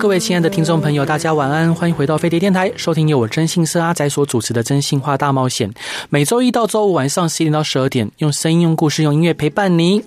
[0.00, 5.68] 各位亲爱的听众朋友，大家晚安，欢迎回到飞碟电台，收听由我真心社阿仔所主持的《真心话大冒险》。
[6.08, 10.02] 每周一到周五晚上十一点到十二点，用声音、用故事、用音乐陪伴您。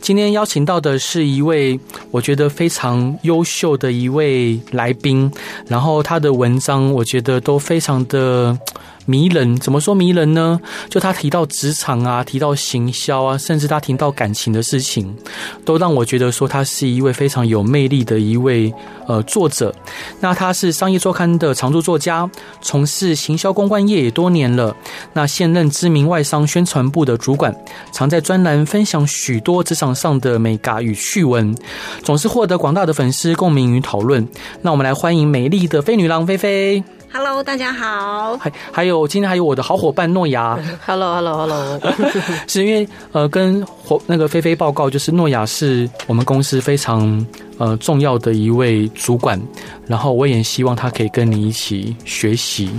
[0.00, 1.78] 今天邀请到的是一位
[2.10, 5.30] 我觉得非常优秀的一位来宾，
[5.68, 8.58] 然后他的文章我觉得都非常的。
[9.06, 10.60] 迷人，怎么说迷人呢？
[10.90, 15.16] 就他提到职场啊，提到行销啊，甚至他提到感情的事情，
[15.64, 18.72] 都让我觉得说他是一位非常有魅力的一位
[19.06, 19.74] 呃作者。
[20.20, 22.28] 那他是商业周刊的常驻作家，
[22.60, 24.76] 从事行销公关业也多年了。
[25.12, 27.54] 那现任知名外商宣传部的主管，
[27.92, 31.54] 常在专栏分享许多职场上的美嘎与趣闻，
[32.02, 34.26] 总是获得广大的粉丝共鸣与讨论。
[34.62, 36.82] 那我们来欢迎美丽的飞女郎菲菲。
[37.12, 38.36] Hello，大家好。
[38.36, 40.58] 还还有今天还有我的好伙伴诺亚。
[40.84, 41.80] Hello，Hello，Hello。
[42.46, 47.24] 是因为呃，跟伙那个菲菲报告，就是诺亚是我们公司非常
[47.58, 49.40] 呃重要的一位主管，
[49.86, 52.70] 然后我也希望他可以跟你一起学习。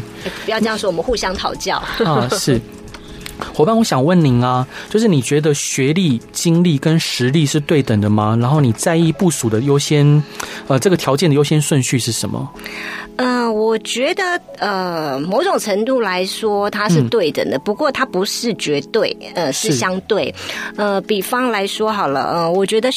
[0.46, 2.28] 不要这样说，我们互相讨教啊。
[2.32, 2.60] 是
[3.54, 8.38] 伙伴，我想问您啊，就是你觉得学历、经历跟实力是对等的吗？
[8.40, 10.24] 然后你在意部署的优先
[10.68, 12.50] 呃这个条件的优先顺序是什么？
[13.18, 14.24] 嗯、呃，我觉得
[14.60, 20.34] 呃，某种程度来说，它是对等的，嗯、不过它不是绝对，呃，是相对。
[20.76, 22.92] 呃，比方来说好了，呃，我觉得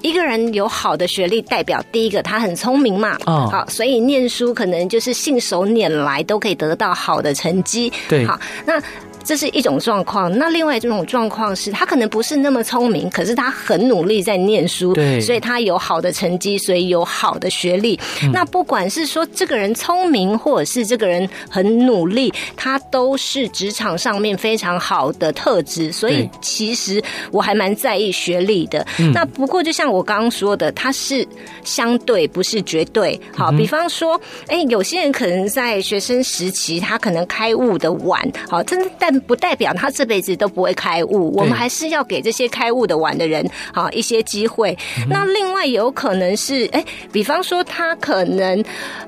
[0.00, 8.82] 一个人有好的学历，代表第一个他很聪明嘛，哦，好，所以念书可能就是信手拈来都可以得到好的成绩，对，好，那。
[9.26, 17.98] 这是一种状况，那另外一种状况是他可能不是那么聪明，可是他很努力在念书，对，所以他有好的成绩，所以有好的学历。
[18.22, 18.30] 嗯。
[18.30, 25.90] 那不管是说这个人聪明，或者是这个人很努力，他都是职场上面非常好的特质。
[25.90, 28.86] 所以其实我还蛮在意学历的。
[29.12, 31.26] 那不过就像我刚刚说的，他是
[31.64, 33.20] 相对，不是绝对。
[33.34, 39.15] 好，比方说，哎，有些人可能在学生时期，他可能开悟的晚，好，真的但。
[39.20, 44.76] 不代表他这辈子都不会开悟，我们还是要给这些开悟的玩的人好一些机会。
[45.08, 48.62] 那另外有可能是，哎，比方说他可能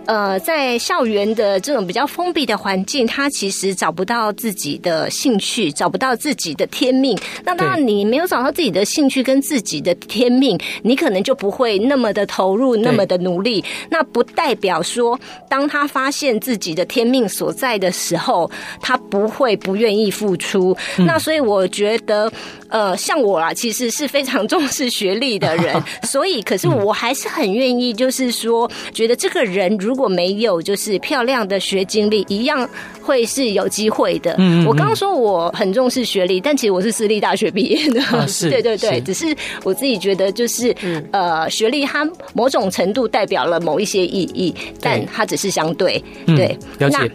[0.07, 7.19] 呃在校园的这种比较封闭的环境，他其实找不到自己的兴趣，找不到自己的天命。
[7.45, 13.65] 那当然，你没有找到自己的兴趣跟自己的天命，你可能就不会那么的投入，那么的努力。
[13.91, 19.98] 那不代表说，当他发现自己的天命所在的时候，他不会不愿意。
[19.99, 22.31] 意付出，那所以我觉得，
[22.69, 32.69] 呃，像我啊，其实是非常重视学历的人， 所以，可是我还是很愿意，就是说，觉得这个人如果没有就是漂亮的学经历，一样
[33.03, 34.35] 会是有机会的。
[34.39, 40.75] 嗯，我刚刚说我很重视学历，但其实我是私立大学毕业的， 是，对对对，只是我自己觉得，就是
[41.11, 47.11] 呃，学历它某种程度代表了某一些意义，但它只是相对，对，了解，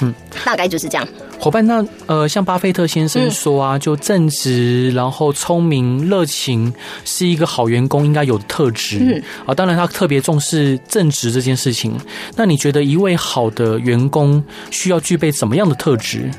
[0.00, 0.12] 嗯，
[0.44, 1.06] 大概就是这样。
[1.38, 6.72] 伙伴，那呃，像巴菲特先生说啊，就正直，然后聪明、热情，
[7.04, 8.98] 是一个好员工应该有的特质。
[9.00, 11.94] 嗯，啊，当然他特别重视正直这件事情。
[12.34, 16.30] 那你觉得一位好的员工需要具备怎么样的特质？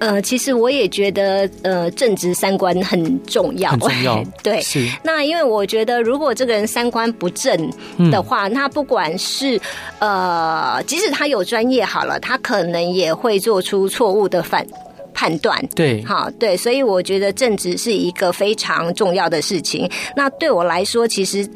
[0.00, 4.20] 呃，其实我也觉得，呃，正直三观很重要，很重要。
[4.42, 4.84] 对，是。
[5.04, 7.70] 那因为我觉得，如果这个人三观不正
[8.10, 9.60] 的话，那、嗯、不管是
[10.00, 14.66] 呃，即使他有专业好了，他可能也会做出错误的反
[15.14, 15.64] 判断。
[15.76, 19.88] 对，好，对，所以我觉得正直是一个非常重要的事情。
[20.16, 21.48] 那对我来说，其实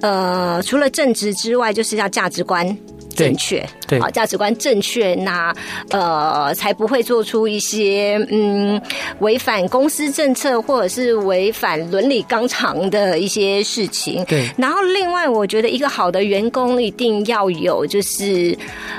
[0.00, 2.78] 呃，除了正直之外，就是要价值观。
[3.18, 5.52] 正确，对，好，价值观正确，那
[5.90, 8.80] 呃，才不会做出一些嗯
[9.18, 14.24] 违反公司政策或者是违反伦理纲常的一些事情。
[14.26, 18.56] 对，然后另外，我觉得一个好的员工一定要有就是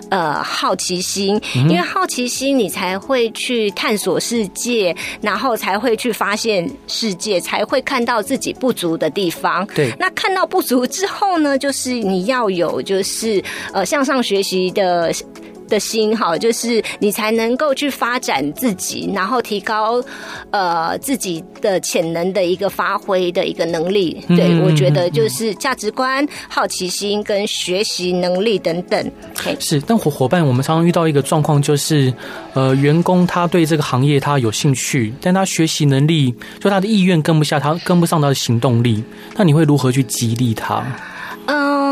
[0.09, 9.65] 呃好奇心，因为好奇心你才会去探索世界，然后才会去发现世界，才会看到自己不足的地方。
[9.67, 13.41] 对，那看到不足之后呢，就是你要有就是
[13.71, 14.08] 呃像。
[14.09, 15.13] 上学习的
[15.67, 20.03] 的心哈，就是你才能够去发展自己，然后提高
[20.49, 24.19] 呃自己的潜能的一个发挥的一个能力。
[24.29, 29.11] 对，我觉得就是价值观、好奇心跟学习能力等等。
[29.59, 32.11] 是，但伙伙伴，我们常常遇到一个状况，就是
[32.55, 39.03] 呃，员工他对这个行业他有兴趣，但他学习能力就他的意愿跟不下，他跟不上他的行动力，
[39.35, 40.83] 那你会如何去激励他？
[41.45, 41.88] 嗯，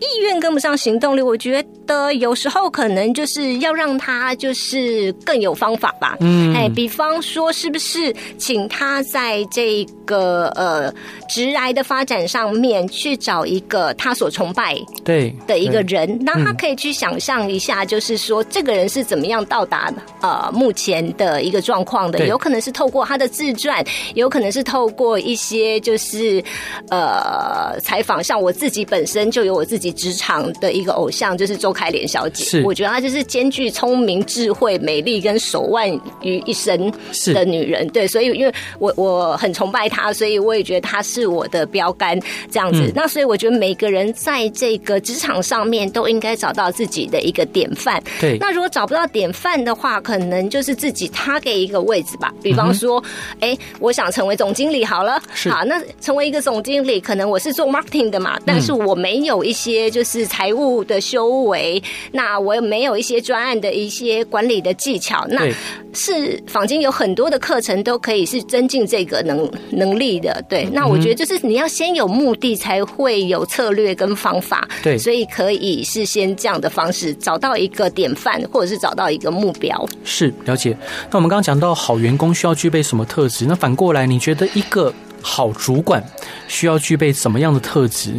[0.00, 6.16] 意愿跟不上行动力，我觉得有时候可能就是要让他就是更有方法吧。
[6.20, 10.90] 嗯，哎，比方说是不是请他在这个呃
[11.28, 14.74] 直癌的发展上面去找一个他所崇拜
[15.04, 19.92] 对的一个人，那他可以去想象一下，就是说这个人是怎么样到达
[20.22, 26.42] 呃目前的一个状况的，有可能是透过他的自传，有可能是透过一些就是
[26.88, 28.86] 呃采访，像我自己。
[28.88, 32.44] 本身就有我自己职场的一个偶像，就是周开莲小姐。
[32.44, 35.88] 是，我觉得她就是兼具聪明、智慧、美丽跟手腕
[36.22, 36.92] 于一身
[37.34, 37.86] 的女人。
[37.88, 42.18] 对，所以因为我我很崇拜她，所以我也觉得她是我的标杆。
[42.50, 48.02] 这样子，嗯、那所以我觉得每个人在这个职场上面都应该找到自己的一个典范。
[48.20, 52.32] 对，那如果找不到典范的话，可能就是自己他给一个位置吧。
[52.42, 53.02] 比方说，
[53.40, 55.20] 哎、嗯欸，我想成为总经理好了。
[55.34, 58.86] 是，好，那成为一个总经理，可能我是做 marketing 的嘛，但是我。
[58.86, 61.82] 我没有一些就是财务的修为，
[62.12, 65.46] 那我也没有一些专案的一些管理的技巧，那
[65.92, 70.42] 是坊间有很多的课程都可以是增进这个能能力的。
[70.48, 74.66] 对，那我觉得就是你要先有目的，才会有策略跟方法。
[74.82, 79.86] 对，所以可以是先这样的方式找到一个典范，或者是找到一个目标。
[80.04, 80.76] 是，了解。
[81.10, 83.44] 那我们刚刚讲到好员工需要具备什么特质？
[83.46, 86.02] 那反过来，你觉得一个好主管
[86.46, 88.12] 需要具备什么样的特质？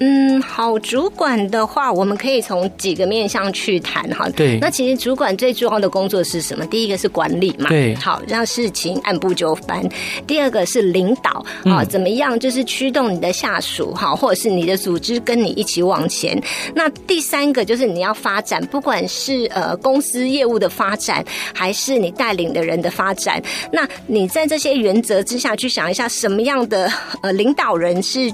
[0.00, 4.28] 嗯，好主管的话，我们可以从几个面向去谈哈。
[4.30, 6.66] 对，那其实主管最重要的工作是什么？
[6.66, 9.82] 第一个是管理嘛，对，好让事情按部就班。
[10.26, 11.30] 第二个是领导
[11.64, 16.40] 啊，嗯、怎么样就是驱动你的下属哈，或者是你的组织跟你一起往前。
[16.74, 21.24] 那第三个就是你要发展，不管是呃公司业务的发展，
[21.54, 23.42] 还是你带领的人的发展。
[23.70, 26.90] 那你在这些原则之下去想一下，什么样的
[27.22, 28.30] 呃领导人是？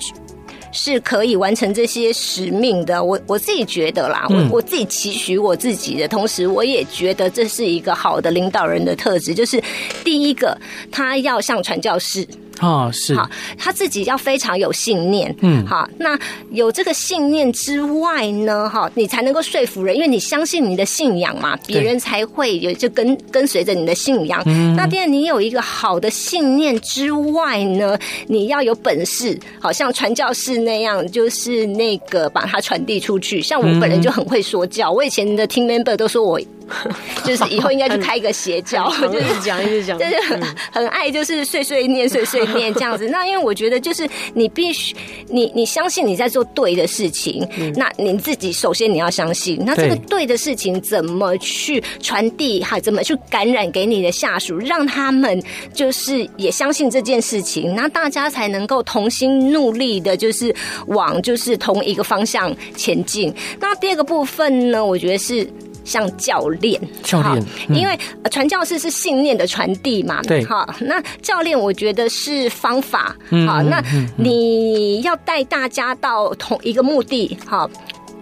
[0.72, 9.62] 是可以完成这些使命的，我我自己觉得啦，我我自己期许我自己的同时，我也觉得这是一个好的领导人的特质，就是
[10.04, 10.56] 第一个，
[10.90, 12.26] 他要像传教士。
[12.60, 16.18] 啊，是好，他自己要非常有信念，嗯，好，那
[16.50, 24.42] 有这个信念之外呢，哈，你才能够说服人，因为你相信你的信仰嘛，别人才会有就跟跟随着你的信仰。
[24.44, 33.40] 嗯，那第二，你有一个好的信念之外呢，你要有本事，好像传教士那样，就是那个把它传递出去。
[33.40, 36.38] 像我本人就很会说教，我以前的 team member 都说我。
[37.24, 40.40] 就是以后应该去开一个邪教， 就是讲 一直讲，就是很
[40.72, 43.08] 很爱就是碎碎念碎碎念这样子。
[43.08, 44.94] 那因为我觉得就是你必须
[45.28, 47.46] 你你相信你在做对的事情，
[47.76, 55.42] 那你自己首先你要相信，那这个对的事情怎么去传递，还怎么去感染给你的下属，让他们
[55.74, 60.54] 就是也相信这件事情，那大家才能够同心努力的，就是
[60.86, 63.32] 往就是同一个方向前进。
[63.58, 65.48] 那第二个部分呢，我觉得是。
[65.84, 67.98] 像教练，教练，因为
[68.30, 73.14] 传教士是信念的传递嘛，对，好，那教练我觉得是方法，
[73.46, 73.82] 好，那
[74.16, 77.70] 你要带大家到同一个目的，好。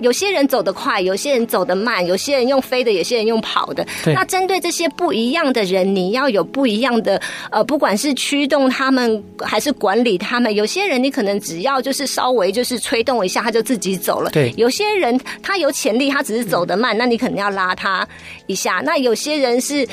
[0.01, 3.87] 有些人走得快，有些人走得慢，有些人用飞的，有些人用跑的。
[4.07, 10.55] 那针对这些不一样的人，你要有不一样的呃，不管是驱动他们还是管理他们。
[10.55, 14.31] 有些人你可能只要就是稍微就是吹动一下，他就自己走了。
[14.31, 14.53] 对。
[14.57, 18.07] 有些人他有潜力，他只是走得慢，那你可能要拉他
[18.47, 18.81] 一下。
[18.85, 19.87] 那有些人是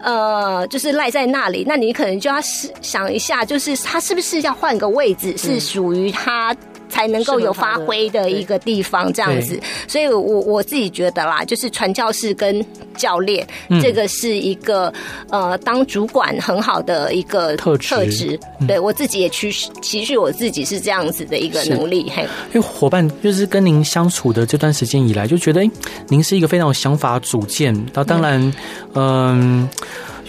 [0.00, 2.36] 呃，就是赖在那里，那你可能就要
[2.82, 6.54] 想一下，就是他是不是要换个位置，是属于他。
[6.94, 9.58] 才能够有发挥的一个地方，这样子，
[9.88, 12.64] 所以我我自己觉得啦，就是传教士跟
[12.96, 13.44] 教练，
[13.82, 14.92] 这个是一个
[15.28, 18.38] 呃，当主管很好的一个特质。
[18.68, 19.50] 对我自己也期
[19.82, 22.08] 期许我自己是这样子的一个能力。
[22.14, 22.22] 嘿，
[22.52, 25.70] 因为伙伴就是跟您相处的这段时间以来，就觉得哎，
[26.06, 27.74] 您是一个非常有想法、主见。
[27.92, 28.54] 那当然，
[28.94, 29.68] 嗯，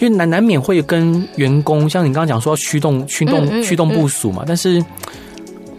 [0.00, 4.84] 因为难难免会跟员工，像你刚刚讲说要驱动、驱动、驱动部署嘛，但是。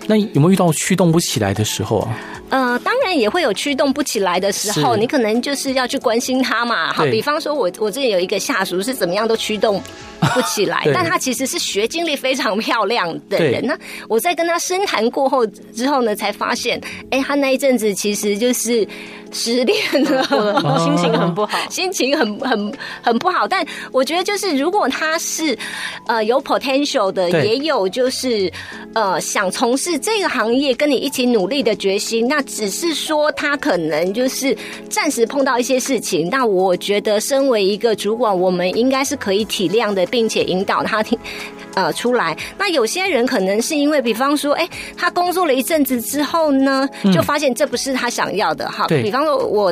[0.08, 2.18] 那有没有遇到驱动不起来的时候啊？
[2.50, 6.94] 呃，当然也会有驱动不起来的时候，你可能就是要去关心他嘛。
[6.94, 9.82] 好，比方说我我这里有一个下属是怎么样都驱动
[10.34, 13.66] 不起来，但他其实是学经历非常漂亮的人。
[13.66, 18.88] 那我在跟他深谈过后之后呢，才发现，哎，他那一阵子其实就是。
[19.32, 20.24] 失恋了，
[20.80, 23.48] 心情很不好，心情很很很不好。
[23.48, 25.58] 但我觉得，就是如果他是
[26.08, 28.52] 呃有 potential 的，也有就是
[28.94, 34.56] 呃想从事这个行业，跟你一起努力的决心，那只是说他可能就是
[34.90, 36.30] 暂时碰到一些事情。
[36.30, 41.18] 那我觉得，身为一个主管，我们应该是可以体谅的，并且引导他听。
[41.78, 42.36] 呃，出来。
[42.58, 44.68] 那有些人可能是因为，比方说，哎，
[44.98, 48.68] 他工作了一阵子之后呢，就发现这不是他想要的。
[48.68, 49.72] 哈，比方说，我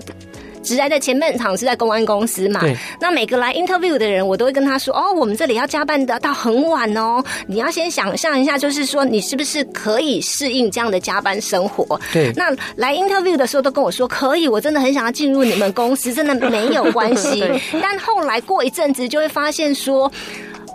[0.62, 2.60] 职来的前半场是在公安公司嘛。
[2.60, 2.76] 对。
[3.02, 7.24] 那每个来 interview 的人，我都会跟他说，哦，我们这里要加班的到很晚哦。
[7.48, 12.00] 你要先想象一下，就是说，你是不是可以适应这样的加班生活？
[12.14, 12.32] 对。
[12.36, 17.44] 那来 interview 的时候都跟我说可以，我真的很想要进入你们公司，真的没有关系。
[17.82, 20.06] 但后来过一阵子，就会发现说，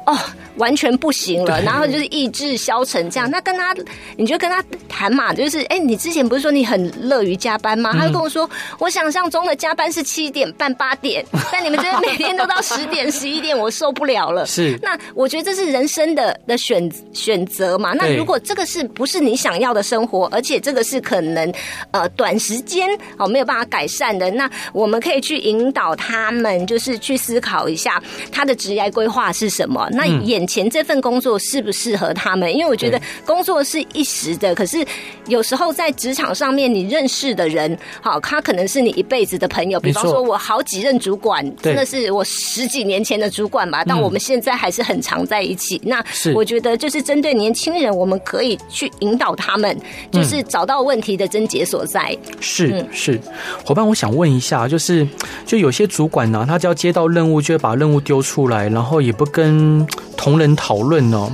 [0.07, 0.19] 哦。
[0.57, 3.31] 完全不行了，然后就是意志消沉这样。
[3.31, 3.75] 那跟他，
[4.17, 7.93] 你就跟他谈嘛，就是哎，你之前不是说你很乐于加班吗？
[7.93, 14.47] 他就跟我说，我想象中的加班是七点半八点， 但你们这边每天都到十点十一点，我受不了了。
[14.47, 17.93] 是，那我觉得这是人生的的选选择嘛。
[17.93, 21.53] 那如果这个是不是你想要的生活，而且这个是可能
[21.91, 29.89] 呃短时间哦没有办法改善的，那我们可以去引导他们，就是去思考一下他的职业规划是什么。
[29.93, 30.07] 那
[30.41, 30.51] 眼。
[30.51, 32.53] 前这份工作适不适合他们？
[32.53, 34.85] 因为我觉得工作是一时的，可是
[35.29, 39.79] 有时候在职场上面，你认识的人，好，他可能是你一辈子的朋友。
[39.79, 45.81] 比方说，我好几任主管，真的是我十几年前的主管吧，但我们现在还是很常在一起。
[45.85, 46.05] 那
[46.35, 49.79] 我觉得，就是针对年轻人，我们可以去引导他们，
[50.11, 52.19] 就是找到问题的症结所在。
[52.41, 53.21] 是是，
[53.65, 55.07] 伙伴，我想问一下，就是
[55.47, 61.29] 就有些主管呢，他只要接到任务，就会把任务丢出来，然后也不跟同同仁讨论哦，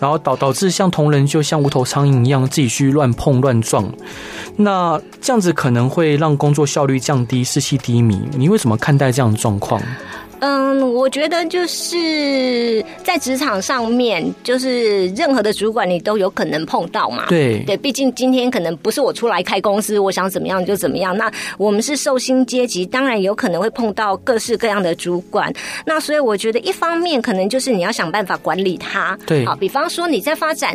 [0.00, 3.88] 然后导导致像同仁就像无头苍蝇一样自己去乱碰乱撞，
[4.56, 8.20] 那这样子可能会让工作效率降低，士气低迷。
[8.32, 9.80] 你为什么看待这样的状况？
[10.40, 17.26] 嗯，我觉得就是在职场上面，就是任何的主管你都有可能碰到嘛。
[17.28, 21.16] 对对，毕竟今天可能不是我出来开公司，我想怎么样就怎么样。
[21.16, 25.52] 那我们是受薪阶级，当然有可能会碰到各式各样的主管。
[25.84, 29.18] 那所以我觉得，一方面可能就是你要想办法管理他。
[29.26, 30.74] 对，好，比方说你在发展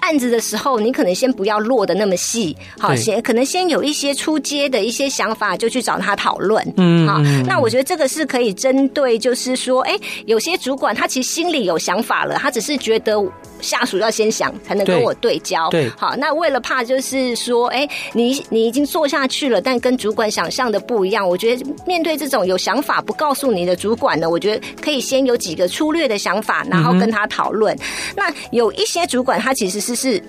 [0.00, 6.62] 案子的时候，你可能先不要落的那么细，好，先可能先有一些出街的一些想法，就去找他讨论。
[6.76, 9.05] 嗯，好，那我觉得这个是可以针对。
[9.06, 9.96] 对，就是说，哎，
[10.26, 13.14] 有些主管他其实心里有想法了，他只是觉得
[13.60, 15.70] 下属要先想才能跟我对焦。
[15.70, 21.26] 对，好，那为了怕就是说，哎，你你已经做下去了，但跟主管想象的不一样。
[21.28, 27.76] 我觉得面对这种有想法不告诉你的主管呢，我觉得可以先有几个粗略的想法，然后跟他讨论。
[27.76, 27.80] 嗯、
[28.16, 30.20] 那有一些主管他其实是是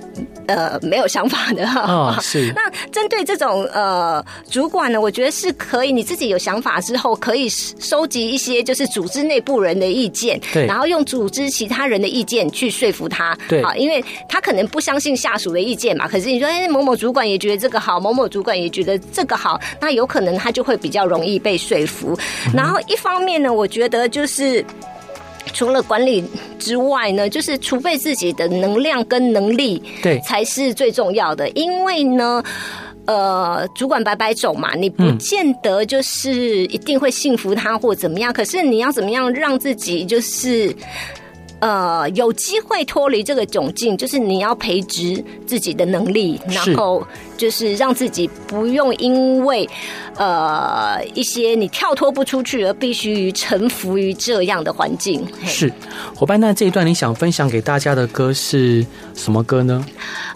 [0.45, 1.81] 呃没有想法的哈。
[1.91, 2.53] 哦、是。
[2.55, 8.66] 那针对这种呃主管呢，我觉得是可以你自己有想法之后，可以收集一些。
[8.67, 16.05] 就是组织内部人的意见，对，然后用组织其他人的意见去说服他，对，啊，因为他可能不相信下属的意见嘛。
[16.05, 22.13] 可是你说，哎，某某主管也觉得这个好，某某主管也觉得这个好，那有可能他就会比较容易被说服。
[22.47, 24.61] 嗯、然后一方面呢，我觉得就是
[25.53, 26.21] 除了管理
[26.59, 31.47] 之外呢，就是储备自己的能量跟能力，对，才是最重要的。
[31.51, 32.43] 因为呢。
[33.07, 38.31] 呃，主管摆摆走嘛，你不见得就是一定会信服他或怎么样。
[38.31, 40.75] 可是你要怎么样让自己就是
[41.59, 43.97] 呃有机会脱离这个窘境？
[43.97, 47.05] 就是你要培植自己的能力，然后
[47.37, 49.67] 就是让自己不用因为
[50.15, 55.25] 呃一些你跳脱不出去而必须臣服于这样的环境。
[55.45, 55.71] 是
[56.15, 59.85] 伙伴，那这一段你想分享给大家的歌是什么歌呢？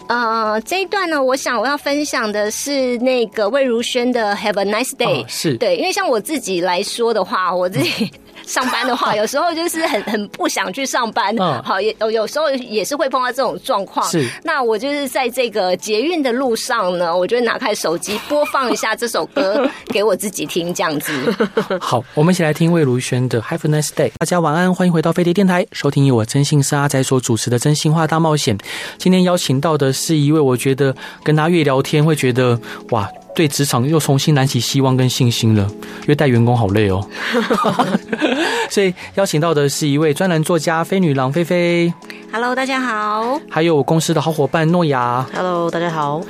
[0.07, 5.21] 呃，这一段呢，我想我要分享的是那个魏如萱的《Have a Nice Day》。
[5.21, 8.11] 哦，是对，因为像我自己来说的话，我自己
[8.51, 11.36] 上班的话， 有时候就是很很不想去上班。
[11.39, 14.05] 嗯，好，也有有时候也是会碰到这种状况。
[14.10, 21.12] 是，那我就是在这个捷运的路上呢，我就拿开手机播放一下这首歌给我自己听，这样子。
[21.81, 24.10] 好，我们一起来听魏如萱的《Have a Nice Day》。
[24.20, 28.55] 大家晚安，欢迎回到飞碟电台，收听由我真心是阿仔所主持的《真心话大冒险》。
[29.00, 30.12] 今天邀请到的是。
[30.12, 30.93] 是一位，我觉得
[31.24, 35.67] 跟他越聊天，会觉得哇，对职场又重新燃起希望跟信心了。
[36.01, 37.05] 因为带员工好累哦，
[38.69, 41.93] 所以邀请到的是一位专栏作家菲女郎菲菲。
[42.31, 43.39] Hello，大家好。
[43.50, 45.25] 还有我公司的好伙伴诺亚。
[45.33, 46.21] Hello，大家好。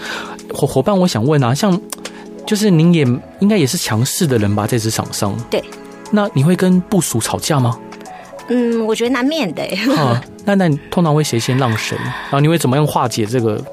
[0.54, 1.80] 伙伙伴，我想问啊，像。
[2.44, 3.04] 就是您也
[3.40, 5.34] 应该也是强势的人吧，在职场上。
[5.50, 5.64] 对。
[6.10, 7.78] 那你会跟部属吵架吗？
[8.54, 9.64] 嗯，我觉得难免的。
[9.96, 11.96] 啊，那那你通常会谁先让谁？
[11.96, 13.64] 然后你会怎么样化解这个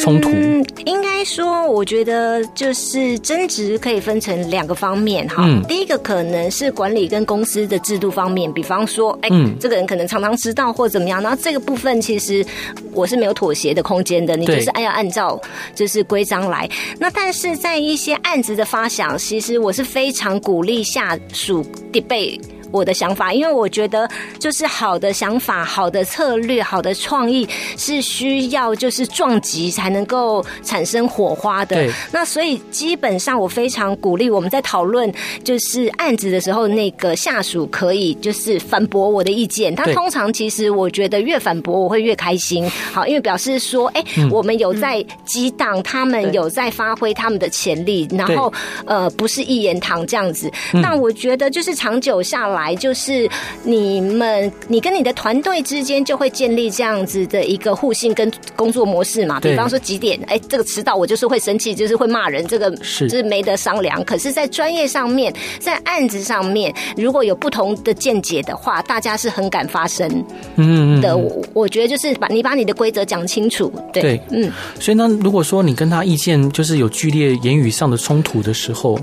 [0.00, 0.30] 冲突？
[0.30, 5.44] 嗯，应该说，我觉得就是争执可以分成两个方面哈。
[5.44, 12.46] 嗯，第一个可能是管理跟公司的制度方面，比方说，哎，这个人可能常常迟到或怎么样，然后这个部分其实
[12.92, 15.40] 我是没有妥协的空间的，你就是按要按照
[15.74, 16.70] 就是规章来。
[16.96, 22.40] 那但是在一些案子的发想，其实我是非常鼓励下属 debate。
[22.72, 31.86] 我的想法，因为我觉得就是好的想法、好的策略、好的创意是需要就是撞击才能够产生火花的。
[32.10, 35.12] 那所以基本上我非常鼓励我们在讨论
[35.44, 39.74] 就是案子的时候，那个下属可以就是反驳我的意见。
[39.74, 42.68] 他通常其实我觉得越反驳我会越开心。
[42.92, 48.50] 好，因为表示说，哎、欸，我们有在激荡，他们有在发挥他们的潜力，然后
[48.86, 50.50] 呃不是一言堂这样子。
[50.72, 52.61] 那我觉得就是长久下来。
[52.62, 53.28] 来就是
[53.64, 59.40] 你们，你跟你的团队之间就会建立这样子的一个互信跟工作模式嘛。
[59.40, 64.02] 比方说几点，哎，这个迟到我就是会生气，就是会骂人，这个是就是没得商量。
[64.04, 70.24] 可是，在专业上面，在案子上面，如果有不同的见解的话，大家是很敢发声。
[70.56, 73.72] 嗯的，我我觉得就是把你把你的规则讲清楚。
[73.92, 74.50] 对，对嗯。
[74.78, 78.98] 所以呢，如果说你跟他意见就是有剧烈言语上的冲突的时候，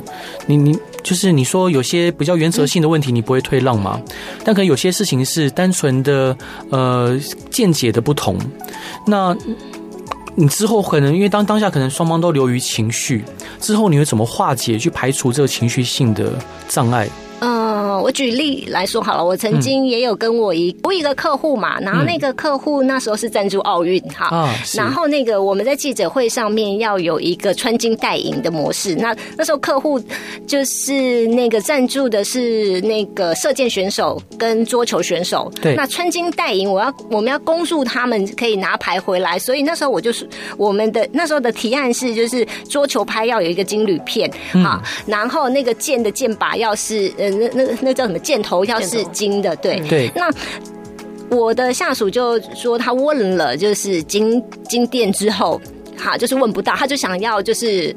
[0.46, 0.78] 你你
[1.10, 3.40] 就是你说有些比较原则性的问题，你不会。
[3.50, 4.00] 退让吗？
[4.44, 6.38] 但可能有些事情是单纯的
[6.70, 8.38] 呃见解的不同。
[9.08, 9.36] 那
[10.36, 13.24] 你之后可能因为当当下可能双方都流于情绪，
[13.60, 16.34] 之后你会怎么化解，去排除这个情绪性的
[16.68, 17.10] 障碍？
[17.42, 29.98] 嗯，我举例来说好了，我曾经也有跟我一我一个客户嘛，然后那个客户那时候是赞助奥运哈，然后那个我们在记者会上面要有一个穿金戴银的模式，那那时候客户
[30.46, 40.28] 就是那个赞助的是那个射箭选手跟桌球选手，对，那穿金戴银，我要我们要恭祝他们可以拿牌回来，所以那时候我就是
[40.58, 44.30] 我们的那时候的提案是就是桌球拍要有一个金铝片，
[44.62, 47.29] 好，然后那个箭的箭靶要是呃。
[47.32, 48.20] 那那个那叫什么？
[48.20, 50.12] 箭头要是金的，对对。
[50.16, 50.30] 那
[51.30, 55.60] 我的下属就说，他问了，就是金金店之后，
[55.98, 57.96] 哈，就是问不到，他就想要就是。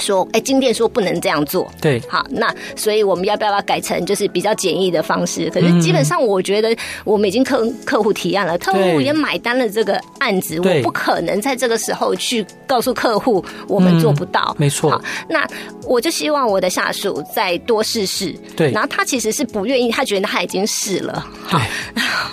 [0.00, 5.50] 说，哎、欸，金店说不能这样做，对，好，那所以我们要不要把它改成就是比较简易的方式？
[5.50, 6.74] 可是基本上，我觉得
[7.04, 14.90] 我们已经客客户提案了，客户也买单了这个案子，我不可能在这个时候去告诉客户我们做不到，嗯、没错。
[14.90, 15.46] 好，那
[15.84, 18.70] 我就希望我的下属再多试试，对。
[18.72, 21.60] 然后他其实是不愿意，他觉得他已经试了，好。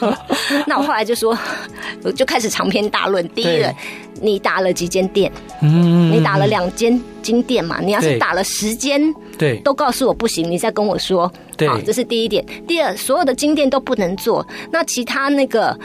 [0.67, 1.38] 那我后来就说，
[2.04, 3.28] 我就开始长篇大论。
[3.30, 3.73] 第一个，
[4.21, 5.32] 你打了几间店？
[5.62, 7.82] 嗯，你打了两间金店嘛？
[7.82, 11.30] 你要是打了时间，对，都告诉我不行，你再跟我说。
[11.58, 12.46] 对，好，这是第一点。
[12.66, 15.78] 第二，所有的金店都不能做，那其他那个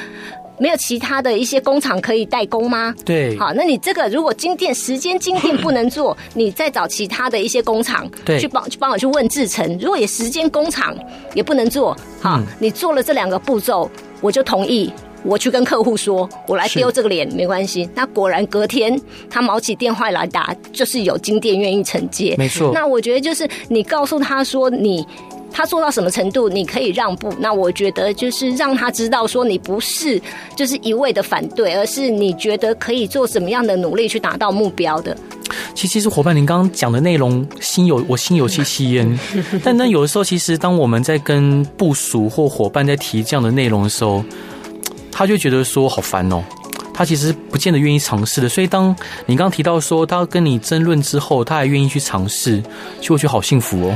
[0.59, 2.95] 没有其他的一些工厂可以代工吗？
[3.05, 9.79] 对，好，那你这个如果金店时间金店不能做， 你再找其他的一些工厂，对，去帮去帮我去问制成。
[9.79, 10.97] 如果也时间工厂
[11.35, 14.93] 也不能做，好，你做了这两个步骤，我就同意。
[15.29, 17.87] 我去跟客户说，我来丢这个脸没关系。
[17.95, 22.35] 那果然隔天他毛起电话来打，就是有金店愿意承接。
[22.39, 22.73] 没错。
[22.73, 25.07] 那我觉得就是你告诉他说你
[25.53, 27.31] 他做到什么程度，你可以让步。
[27.41, 30.21] 那我觉得就是让他知道说你不是
[30.57, 35.15] 就是一味的反对，而是你觉得可以做什么样的努力去达到目标的。
[35.75, 39.19] 其实，其实伙伴，您刚刚讲的内容心有我心有戚戚焉。
[39.63, 44.25] 但那有的时候，其实当我们在跟部署或伙伴在提这样的内容的时候。
[45.11, 46.43] 他就觉得说好烦哦，
[46.95, 48.49] 他其实不见得愿意尝试的。
[48.49, 48.95] 所以当
[49.27, 52.63] 你刚刚提到说他跟你争论之后，他还愿意去尝试，
[53.01, 53.95] 就我觉得好幸福哦。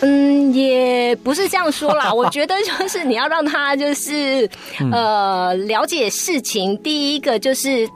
[0.00, 2.12] 嗯，也不是这样说啦。
[2.14, 4.48] 我觉得就是你要让他就是
[4.92, 7.88] 呃了解事情，第一个就是。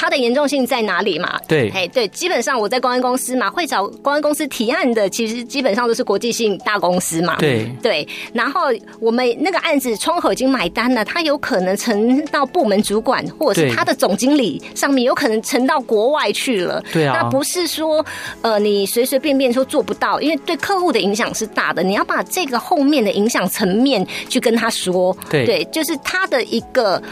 [0.00, 1.36] 它的严重性在哪里嘛？
[1.48, 7.34] 对，哎，对，基本上我在公安公司嘛，会找公安公司提案的，其实基本上都是国际性大公司嘛。
[7.38, 8.06] 对，对。
[8.32, 8.68] 然后
[9.00, 16.80] 我们那个案子窗口已经买单了，他有可能呈到部门主管或者是他的总经理上面，有可能呈到国外去了。
[16.92, 18.06] 对啊，那不是说
[18.42, 25.16] 呃你随随便便说做不到，因为对客户的影响是大的，你要把这个后面的影响层面去跟他说。
[25.28, 27.02] 对，对，就是他的一个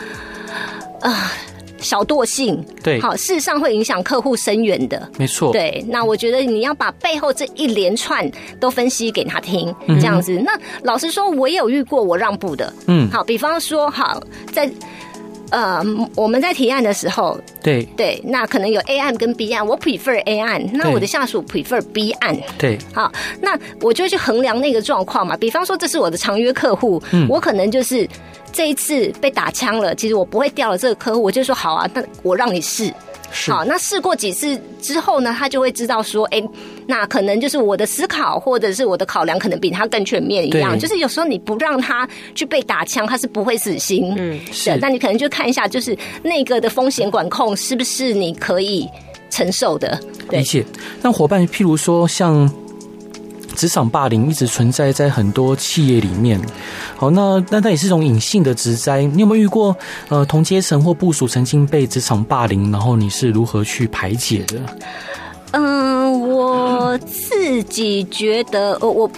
[1.00, 1.10] 啊。
[1.10, 1.30] 呃
[1.86, 5.52] 小惰性，对，好，事实上会影响客户深远的，没错。
[5.52, 10.32] 对，那我觉得你要把背后这一连串都分析给他听，这样子。
[10.36, 14.20] 嗯、那老实说，我也有遇过我让步的，嗯，好，比方说，好，
[14.52, 14.68] 在
[15.50, 15.82] 呃，
[16.14, 25.36] 我们在提案的时候，对对，那可能有 A 案跟 B 案，我 prefer A 案，那我的下属 prefer B 案，对，好，那我就去衡量那个状况嘛。
[25.36, 28.08] 比方说，这是我的长约客户，嗯，我可能就是
[28.52, 32.92] 这一次被打枪了，其实我不会掉了这个客户，我就说好啊，那我让你试。
[33.30, 36.48] 好，那试过几次之后呢，他就会知道说，哎、欸，
[36.86, 40.78] 那可能就是我的思考或者是我的考量，可能比他更全面一样。
[40.78, 44.14] 就是有时候你不让他去被打枪，他是不会死心。
[44.16, 44.76] 嗯，是。
[44.80, 48.88] 那你可能就看一下，就是那个的风险管控是不是你可以
[49.30, 50.00] 承受的？
[50.30, 50.64] 理解。
[51.02, 52.50] 那伙伴，譬如说像。
[53.56, 56.40] 职场霸凌一直存在在很多企业里面，
[56.94, 59.02] 好，那那它也是一种隐性的职灾。
[59.02, 59.76] 你有没有遇过
[60.08, 64.60] 呃同阶层或部署曾经被职场霸凌，然后你是如何去排解的？
[65.52, 69.10] 嗯，我自己觉得，我我。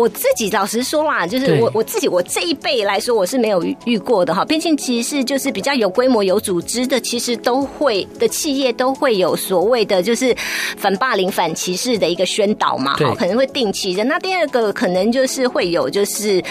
[0.00, 4.42] 我自己老实说啦，就是我我自己我这一辈来说，我是没有遇过的哈。
[4.42, 10.34] 毕竟其实就是比较有规模、有组织的，其实都会的企业都会有所谓的就是
[10.78, 14.02] 反霸凌、反歧视的一个宣导嘛，哈，可能会定期的。
[14.02, 16.42] 那第二个可能就是会有就是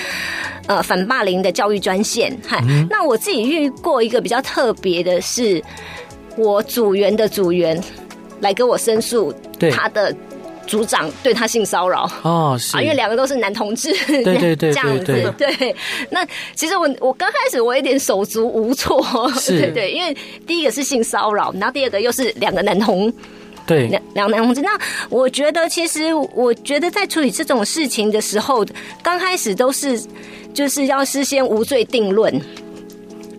[0.68, 2.32] 呃反霸凌的教育专线。
[2.46, 5.60] 嗨，那我自己遇过一个比较特别的是，
[6.38, 7.82] 我组员的组员
[8.42, 9.34] 来跟我申诉
[9.72, 10.16] 他的。
[10.70, 12.10] 组长对他性骚扰。
[12.22, 12.78] 哦，是。
[12.78, 15.34] 啊，因为两个都是男同志，对对 这样子。
[15.38, 15.76] 对。
[16.12, 19.02] 那其实我我刚开始我有点手足无措，
[19.48, 23.12] 对，对对，因为第一个是性骚扰，然后第二个又是两个男同，
[23.66, 24.62] 对，两两个男同志。
[24.62, 24.70] 那
[25.10, 28.64] 我觉得其实我觉得在处理这种事情的时候，
[29.02, 30.00] 刚开始都是
[30.54, 32.40] 就是要事先无罪定论。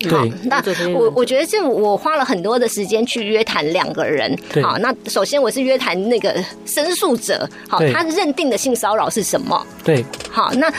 [0.09, 0.63] 好，那
[0.95, 4.35] 我我觉得这我花了很多的时间去约谈两个人。
[4.63, 6.35] 好，那首先我是约谈那个
[6.65, 9.67] 申诉者，好，他认定的性骚扰是什么？
[9.85, 10.73] 对，好，那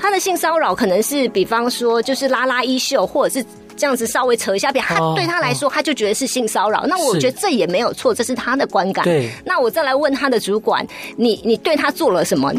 [0.00, 6.84] 他的性骚扰可能是比方说就是拉拉衣袖，或者是这样子稍微扯一下边，他对他来说他就觉得是性骚扰。
[6.86, 9.04] 那我觉得这也没有错，这是他的观感。
[9.04, 10.86] 对，那我再来问他的主管，
[11.16, 12.52] 你你对他做了什么？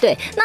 [0.00, 0.44] 对，那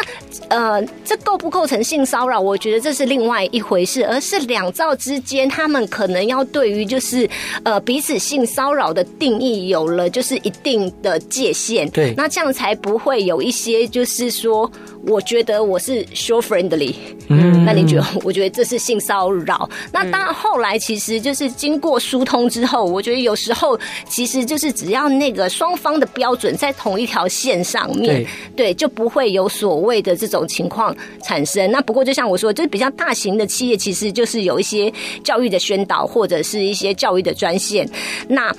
[0.50, 2.40] 呃，这构不构成性骚扰？
[2.40, 7.30] 我觉得这是另外一回事，而是两造之间，他们可能要对于就是
[7.64, 11.90] 呃彼此性骚扰的定义有了就是一定的界限。
[11.92, 14.70] 对，那这样才不会有一些就是说，
[15.08, 16.96] 我觉得我是 show friendly，
[17.28, 18.06] 嗯，那你觉得？
[18.24, 19.70] 我觉得这是性骚扰。
[19.92, 29.43] 那当然后来其实就是经过疏通之后，我觉得有时候其实就是只要那个双方的标准在同一条线上面，对，对，就不会有。
[29.44, 34.92] 有所谓的这种情况产生，那不过就像我说，就是比较大型的企业，其实就是有一些
[35.24, 37.88] 教育的宣导，或者是一些教育的专线。
[38.30, 38.56] 那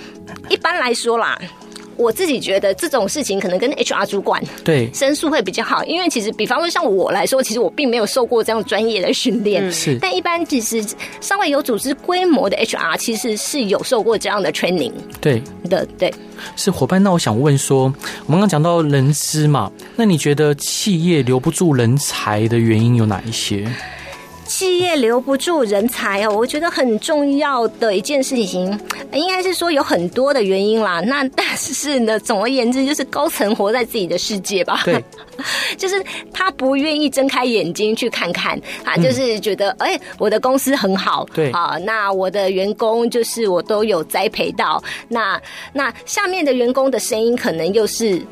[0.51, 1.39] 一般来说啦。
[1.97, 9.99] 我自己觉得这种事情可能跟 HR 主管对申诉会比较好，因为其实比方说像我来说，其实我并没有受过这样专业的训练，是。
[10.01, 10.85] 但一般其实
[11.21, 16.13] 稍微有组织规模的 HR 其实是有受过这样的 training，对的，对。
[16.57, 17.85] 是伙伴，那我想问说，
[18.27, 23.67] 我们刚刚讲到人资嘛，那你觉得企业留不住人才的原因有哪一些？
[24.57, 28.79] 企业留不住人才哦，我觉得很重要的一件事情，
[29.13, 31.01] 应该是说有很多的原因啦。
[31.01, 34.83] 那 但是呢，总而言之，就是高层活在自己的世界吧。
[34.85, 35.05] 对，
[35.77, 36.01] 就是
[36.33, 48.23] 他不愿意睁开眼睛去看看啊，就是觉得哎、欸，我的公司很好，对啊，那我的员工就是我都有栽培到，那那下面的员工的声音可能又是。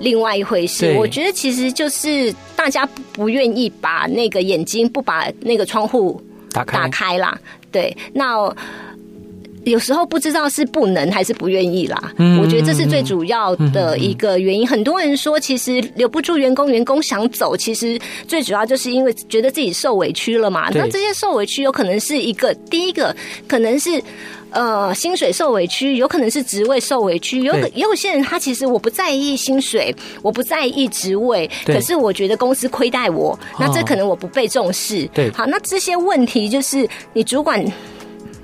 [0.00, 6.20] 另外一回事，我觉得其实就是大家不愿意把那个眼睛，不把那个窗户
[6.52, 7.38] 打开打开啦。
[7.70, 8.52] 对，那
[9.64, 12.12] 有时候不知道是不能还是不愿意啦。
[12.40, 14.66] 我觉得这是最主要的一个原因。
[14.66, 20.70] 很多人说，其实留不住员工，员工想走，其实最主要就是因为觉得自己受委屈了嘛。
[20.74, 23.14] 那这些受委屈有可能是一个，第一个
[23.46, 24.02] 可能是。
[24.50, 35.06] 呃，薪水受委屈，有可能是职位受委屈，有也有些人他其实我不在意薪水，我不在意职位，可是我觉得公司亏待我，那这可能我不被重视。
[35.14, 37.64] 对，好，那这些问题就是你主管。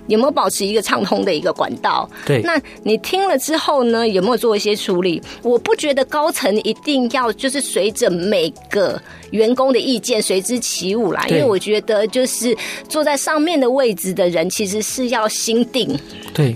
[0.08, 2.08] 有没有保持一个畅通的一个管道？
[2.24, 4.06] 对，那你听了之后呢？
[4.08, 5.20] 有没有做一些处理？
[5.42, 12.56] 我不觉得高层一定要就是随着每个员工的意见随之起舞来，因为我觉得就是
[12.88, 15.98] 坐在上面的位置的人其实是要心定。
[16.32, 16.54] 对，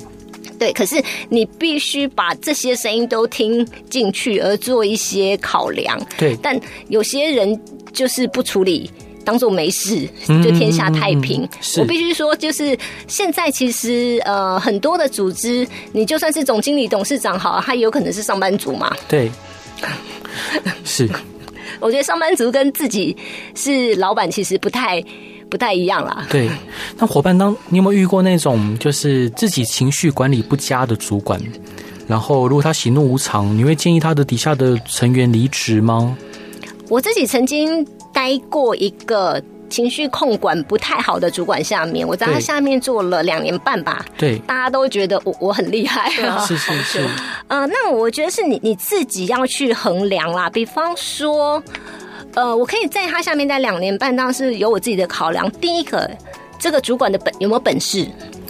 [0.59, 6.01] 对，可是你必须把这些声音都听进去，而做一些考量。
[6.17, 6.59] 对，但
[6.89, 7.61] 有些人
[7.93, 8.91] 就是不处理。
[9.25, 11.43] 当做没事，就天下太平。
[11.43, 18.95] 嗯、我必须说，就是现在其实呃，很多的组织，你就算是总经理、董事长好，他也有可能是上班族嘛。
[19.09, 19.31] 对，
[20.85, 21.09] 是。
[21.81, 23.17] 我觉得上班族跟自己
[23.55, 25.03] 是老板，其实不太。
[25.51, 26.29] 不太一样啦。
[26.31, 26.49] 对，
[26.97, 31.43] 那伙伴当，你有没有遇过那种就是自己情绪管理不佳的主管？
[32.07, 36.17] 然后如果他喜怒无常，你会建议他的底下的成员离职吗？
[36.89, 39.43] 我自己曾经待过一个。
[39.71, 44.05] 情绪控管不太好的主管下面，我在他下面做了两年半吧。
[44.19, 46.45] 对，大家都觉得我我很厉害啊。
[46.45, 47.07] 是 是是。
[47.47, 50.51] 呃，那我觉得是你你自己要去衡量啦。
[50.51, 51.63] 比方说，
[52.35, 55.49] 呃，我可以在他下面待两年半，当然是有我自己的考量。
[55.61, 56.11] 第一个，
[56.59, 58.05] 这个主管的本有没有本事？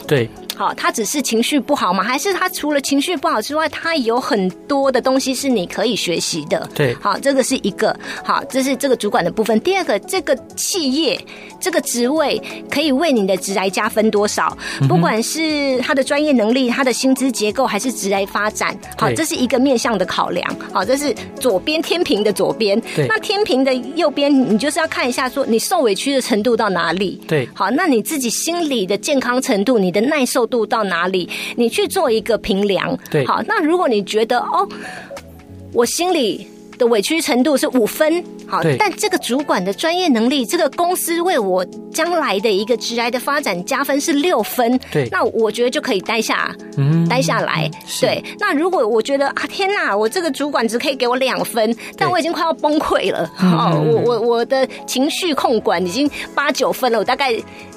[0.06, 0.26] 对。
[0.60, 2.04] 好，他只是情绪不好吗？
[2.04, 6.68] 还是他除了情绪不好之外，他有很多的东西是你可以学习的？
[6.74, 7.98] 对，好，这个是一个。
[8.22, 9.58] 好，这是这个主管的部分。
[9.62, 11.18] 第二个，这个企业
[11.58, 12.38] 这个职位
[12.70, 14.54] 可以为你的职来加分多少？
[14.86, 20.46] 不管是他的专业能力、他的薪资结构，还是职来发展，好，这是一个面向的考量。
[20.74, 22.78] 好，这是左边天平的左边。
[22.94, 27.18] 对，那天平的右边，你就是要看一下，说你受委屈的程度到哪里？
[27.26, 31.26] 对，好，那你自己心理的健康程度，你的耐受度到哪里？
[31.56, 32.98] 你去做一个评量。
[33.10, 34.68] 对，好，那如果你觉得哦，
[35.72, 47.70] 我心里的委屈程度是五分，好，但这个主管的专业能力，这个公司为我将来的一个职涯的发展加分是六分，对，那我觉得就可以待下，嗯，待下来。
[48.00, 57.32] 对，那如果我觉得啊，天哪，我这个主管只可以给我两分，但我已经快要崩溃了，哦，我我我的情绪控管已经八九分了，我大概。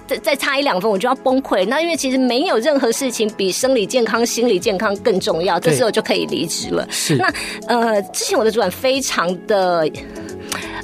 [0.05, 1.65] 再再差一两分，我就要崩溃。
[1.65, 5.57] 那因为其实没有任何事情比生理健康、心理健康更重要。
[5.57, 6.86] 这时候就可以离职了。
[6.91, 7.15] 是。
[7.15, 7.33] 那
[7.67, 9.89] 呃，之前我的主管非常的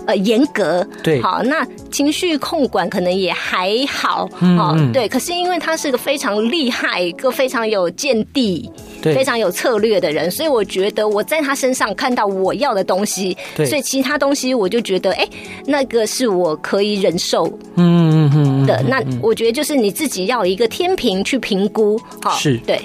[0.05, 0.85] 呃严格。
[1.03, 1.21] 对。
[1.21, 4.29] 好，那情绪控管可能也还好。
[4.39, 4.91] 嗯，嗯。
[4.91, 5.07] 对。
[5.07, 8.69] 可是因为他是个非常厉害、一个非常有见地、
[9.01, 13.35] 对，非常有策略的人，所以我觉得我在他身上看到我要的东西。
[13.55, 13.65] 对。
[13.65, 15.27] 所以其他东西我就觉得，哎，
[15.65, 17.47] 那个是我可以忍受。
[17.75, 18.65] 嗯嗯嗯。
[18.65, 19.03] 的那。
[19.21, 22.81] 我觉得就是你自己要一个天平去评估，好，是对。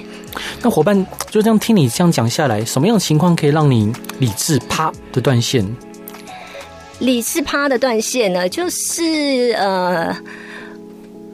[0.61, 5.65] 那伙伴就这样听你这样讲下来，什么样的情况可以让你理智啪的断线？
[6.99, 10.15] 理智趴的断线呢，就是呃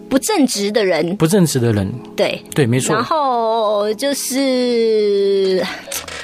[0.10, 2.95] 不正直的人，不正直的人，对对，没错。
[2.95, 5.63] 然后就是。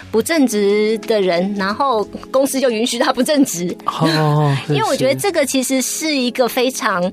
[0.09, 3.75] 不正直的人，然后公司就允许他不正直。
[3.85, 7.11] 哦， 因为我觉得这个其实是一个非常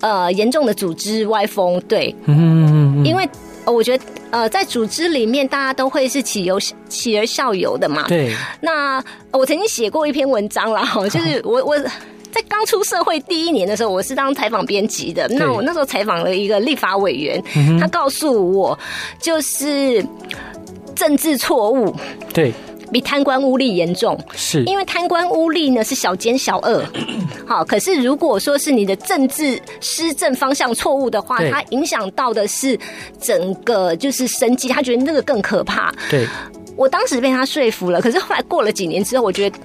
[0.00, 1.82] 呃严重的组织歪风。
[1.88, 3.28] 对，嗯，因为
[3.66, 8.06] 我觉得呃在组织里面大家都会是起游起而效尤的嘛。
[8.08, 8.34] 对。
[8.60, 11.78] 那我曾经写过一篇文章啦， 就是我我
[12.30, 15.26] 在刚出社会第一年的时候，我是当采访编辑的。
[15.28, 17.42] 那我那时候采访了一个立法委员，
[17.80, 18.78] 他告诉我
[19.20, 20.04] 就是。
[20.94, 21.94] 政治错误
[22.34, 22.52] 对
[22.92, 26.82] 比贪官污吏严重，是因为贪官污吏呢是小奸小恶，
[27.46, 32.78] 好，可是如果说是你的政治施政方向错误的话，它影响到的是
[33.20, 35.92] 整个就是生计，他觉得那个更可怕。
[36.10, 36.26] 对，
[36.76, 39.58] 我当时被他说服了，可是后来过了几年之后，我觉得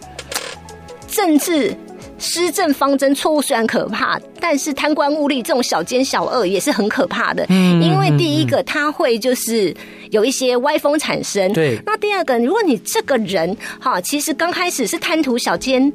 [1.08, 1.76] 政治。
[2.24, 7.46] 施政方针错误虽然可怕，但是贪官污吏这种小奸小恶也是很可怕的。
[7.50, 9.76] 嗯，因为第一个他会就是
[10.10, 11.52] 有一些歪风产生。
[11.52, 11.78] 对。
[11.86, 15.92] 那第二个，如果你这个人哈，其实刚开始是贪图小奸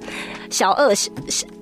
[0.50, 1.10] 小恶、小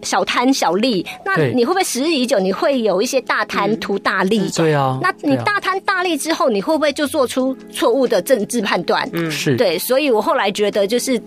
[0.02, 4.50] 小贪小利，那你会不会时日已久，你会有一些大贪图大利？
[4.50, 4.98] 对啊。
[5.00, 9.08] 那你大贪大利之后，你会不会就做出错误的政治判断？
[9.12, 9.78] 嗯，是对。
[9.78, 11.22] 所以我后来觉得就是。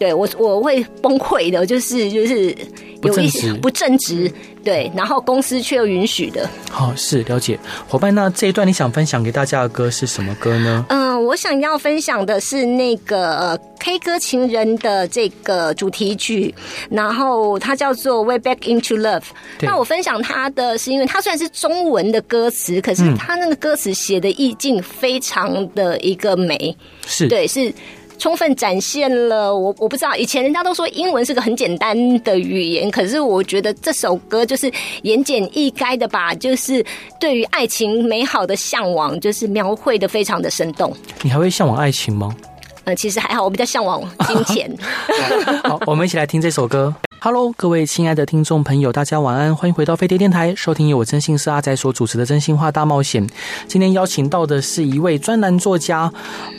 [0.00, 2.56] 对我我会崩溃的，就是就是
[3.02, 4.32] 有一些不正直，
[4.64, 6.48] 对，然后公司却又允许的。
[6.70, 8.14] 好，是了解伙伴。
[8.14, 10.86] 那这一段你想分享给大家的歌是什么歌呢？
[10.88, 16.54] 嗯，我想要分享的是那个 K 歌情人的这个主题曲，
[16.90, 19.20] 然后它叫做《Way Back Into Love》。
[19.60, 26.74] 那我分享它的是因为它虽然是中文的歌词，可是它那个歌词写的意境非常的一个美，
[27.06, 27.70] 是对是。
[28.20, 34.70] 充分展现了我我不知道，以前人家都说英文是个很简单的语言，可是我觉得这首歌就是
[35.02, 36.84] 言简意赅的吧，就是
[37.18, 40.94] 对于爱情美好的向往，就是描绘的非常的生动。
[41.22, 42.36] 你还会向往爱情吗？
[42.84, 44.70] 呃，其实还好，我比较向往金钱。
[45.64, 46.94] 好，我们一起来听这首歌。
[47.22, 53.22] Hello，各位亲爱的听众朋友，大家晚安，欢迎回到飞碟电台，收听由我真心是阿仔所主持的《真心话大冒险》。
[53.68, 56.10] 今天邀请到的是一位专栏作家，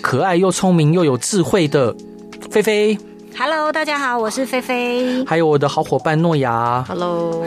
[0.03, 1.95] 可爱又聪明又有智慧的
[2.51, 2.95] 菲菲。
[3.35, 5.25] Hello，大家好，我是菲菲。
[5.25, 6.85] 还有我的好伙伴诺亚。
[6.87, 7.43] Hello，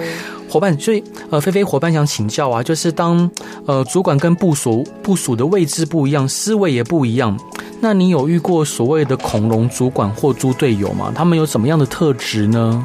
[0.50, 3.30] 伙伴，所以呃，菲菲伙伴想请教啊，就是当
[3.64, 7.38] 呃主管跟部署部署的位置不一样，思维也不一样，
[7.78, 11.12] 那你有遇过所谓的恐龙主管或猪队友吗？
[11.14, 12.84] 他们有什么样的特质呢？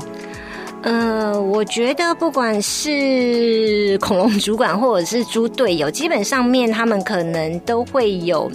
[0.81, 8.49] 呃，我觉得不管是恐龙主管或者是猪队友，基本上面他们可能都会有，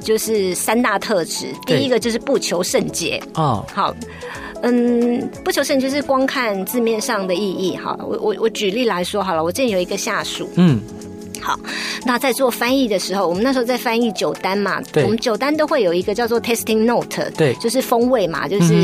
[0.00, 1.46] 就是三大特质。
[1.66, 3.94] 第一个就是不求甚解哦，好，
[4.62, 7.76] 嗯，不求甚就是光看字面上的意义。
[7.76, 10.80] 好，我我我举例来说好了，我之前有一个下属，嗯。
[11.40, 11.58] 好，
[12.04, 18.74] 那在做翻译的时候，我们那时候在翻译酒单嘛，对，我们酒单都会有一个叫做 tasting note，对，就是风味嘛，就是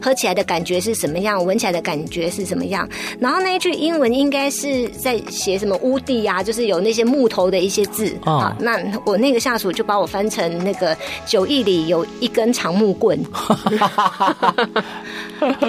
[0.00, 2.88] 喝起来的感觉是什么样，闻、嗯、起来的感觉是什么样。
[3.18, 8.12] 然后那一句英文应该是在写什么屋地啊，就是有那些木头的一些字。
[8.24, 10.96] 哦、好，那我那个下属就把我翻成那个
[11.26, 13.18] 酒意里有一根长木棍。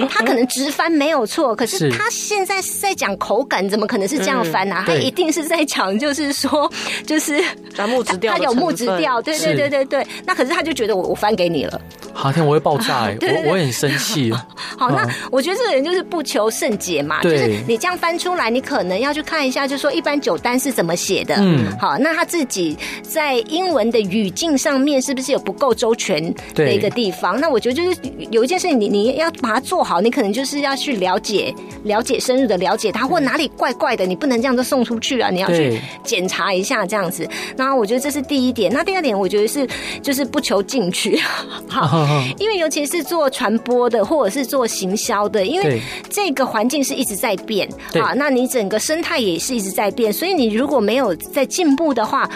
[0.10, 4.84] 他可能直翻没有错，可是他现在是在讲口感，怎么可能是这样翻呢？
[4.86, 6.70] 他一定是在讲，就是说，
[7.06, 7.42] 就是
[7.88, 10.08] 木质调，他有木质调，对对对对对。
[10.26, 11.80] 那可是他就觉得我我翻给你了，
[12.14, 14.34] 好天我会爆炸、欸，对对对我我很生气。
[14.78, 21.36] 好，那我觉得这个人就是不求甚解嘛，就是你这样翻出来，你可能要去看一下，就是说一般酒单是怎么写的。
[21.38, 27.40] 嗯，好，那他自己在英文的语境上面是不是有不够周全的一个地方？
[27.40, 27.98] 那我觉得就是
[28.32, 35.30] 有一件事情，你你要把它做好，你可能就是要去了解、了解、深入的了解它，或哪里怪怪的，你不能这样子送出去啊！
[35.30, 37.28] 你要去检查一下这样子。
[37.56, 38.72] 那我觉得这是第一点。
[38.72, 39.68] 那第二点，我觉得是
[40.02, 41.20] 就是不求进取，
[41.68, 48.14] 好，因为尤其是做传播的，或者是做行销的，因为这个环境是一直在变啊。
[48.16, 52.30] 那你整个生态也是一直在变，所以你如果没有在进步的话，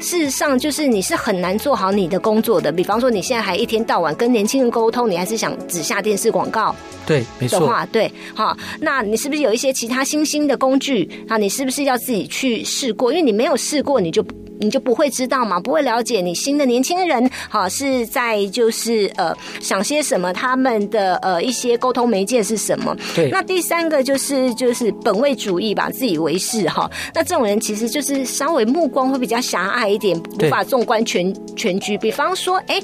[0.00, 2.72] 事实上就是你是很难做好你的工作的。
[2.72, 6.74] 比方说，你现在还一天到晚跟年轻人沟通，你还是想只下电视广告。
[7.06, 7.60] 对，没错。
[7.60, 11.36] 的话，对，好，那你是不是有一些其他新兴的工具啊？
[11.36, 13.12] 你是不是要自己去试过？
[13.12, 14.24] 因为你没有试过，你就
[14.60, 22.96] 你就不会知道嘛，不会了解你新的年轻人好是在就是呃想些什么，他们的呃一些沟通媒介是什么？
[23.14, 23.28] 对。
[23.30, 26.90] 那第三个就是就是本位主义吧，自以为是哈。
[27.14, 31.98] 那这种人其实就是稍微目光会比较狭隘一点，无法纵观全全局。
[31.98, 32.80] 比方说，哎。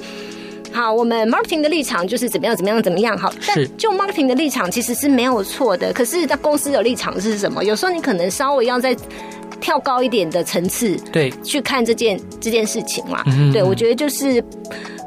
[0.73, 3.17] 好，我们 marketing 的立场就是怎么样，怎么样，怎么样。
[3.17, 5.91] 好，但就 marketing 的立场其实是没有错的。
[5.91, 7.61] 可是，在公司的立场是什么？
[7.61, 8.95] 有时候你可能稍微要再
[9.61, 13.23] 跳高一点的层次，对，去看这件这件事情嘛。
[13.27, 14.43] 嗯、对，我觉得就是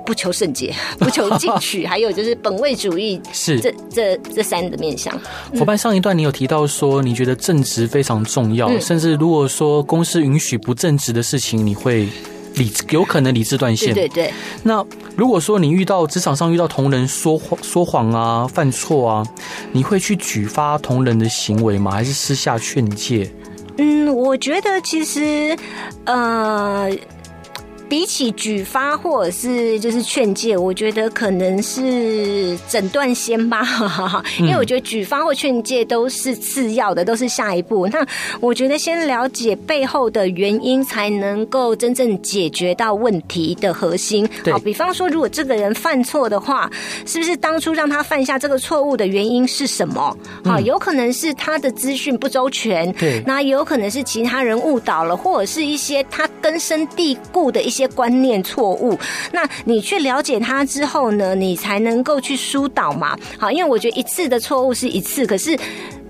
[0.07, 5.12] 不求甚解， 不求进取， 还有就是本位主义，是这这这三个面向。
[5.59, 12.09] 伙伴，上一段你有提到说，你觉得正直非常重要，嗯、甚至如果说公司允许不正直的事情，你会。
[12.55, 13.93] 理有可能理智断线。
[13.93, 14.33] 对对对。
[14.62, 14.87] 那
[15.17, 19.27] 如果说你遇到职场上遇到同仁说谎说谎啊、犯错啊，
[19.73, 21.90] 你会去举发同仁的行为吗？
[21.90, 23.29] 还是私下劝诫？
[23.79, 25.57] 嗯，我觉得其实
[26.05, 26.91] 呃。
[27.95, 33.65] 比起举发或者是就是劝诫，我觉得可能是诊断先吧，
[34.41, 37.87] 因为我觉得举发或劝诫都是次要的，都是下一步。
[37.87, 38.05] 那
[38.41, 44.29] 我觉得先了解背后的原因，才能够真正解决到问题的核心。
[44.51, 46.69] 好，比方说，如果这个人犯错的话，
[47.07, 50.17] 是不是当初让他犯下这个错误的原因是什么？
[50.45, 57.84] 好，有可能是他的资讯不周全，对，那有可能是其他人误导了，或者是一些他根深蒂固的一些。
[57.88, 58.99] 观念错误，
[59.33, 63.16] 那你去了解他之后呢，你才能够去疏导嘛。
[63.38, 65.59] 好，因为我觉得一次的错误是一次，可是。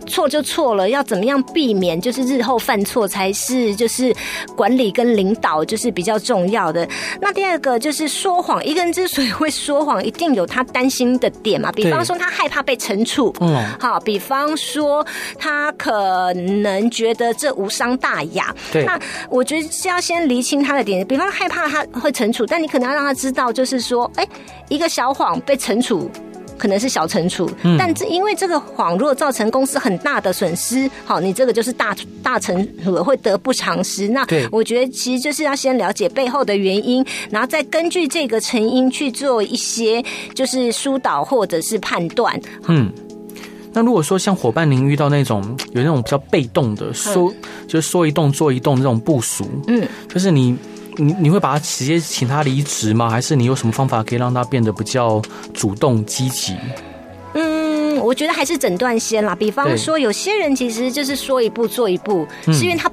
[0.06, 2.00] 错就错了，要怎么样避免？
[2.00, 4.14] 就是日后犯错才是就是
[4.56, 6.88] 管理跟领导就是比较重要的。
[7.20, 11.72] 那第二个就是说谎，一个人之所以会说谎，一定有他担心的点嘛。
[11.72, 15.04] 比方说他害怕被惩处，嗯，好，比方说
[15.38, 18.54] 他可能觉得这无伤大雅。
[18.72, 24.26] 对，那我觉得是要先厘清他的点，比方害怕他会惩处，但你可能要让他知道，就是说，哎，
[24.68, 26.10] 一个小谎被惩处。
[26.56, 34.08] 可能是小惩处，但这因为这个谎若造成公司很大的损失，好，你这个就是大大惩处会得不偿失。
[34.08, 40.02] 那我觉得其实就是要先了解背后的原因，然后再根据这个成因去做一些
[40.34, 42.40] 就是疏导或者是判断。
[42.68, 42.90] 嗯，
[43.72, 47.32] 那如果说像伙伴您遇到那种有那种比较被动的说，
[47.66, 50.56] 就是说一动做一动的这种部署，嗯，就是你。
[50.96, 53.11] 你你会把他直接请他离职吗？
[53.11, 55.20] 还是你有什么方法可以让他变得比较
[55.52, 56.57] 主动积极？
[57.35, 59.35] 嗯，我觉得还是诊断先啦。
[59.35, 62.90] 比方说，有些人其实就是说一步做一步，是因为他